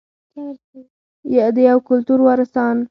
[1.55, 2.77] د یو کلتور وارثان.